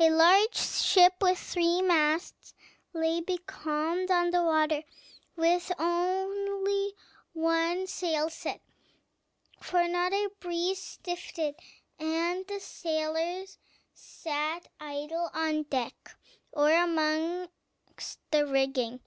[0.00, 2.54] A large ship, with three masts,
[2.94, 4.82] lay becalmed on the water,
[5.36, 6.94] with only
[7.34, 8.62] one sail set;
[9.60, 11.38] for not a breeze stiffed,
[11.98, 13.58] and the sailors
[13.92, 16.16] sat idle on deck
[16.50, 19.00] or amongst the rigging.